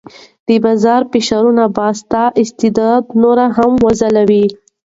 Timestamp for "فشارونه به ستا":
1.11-2.23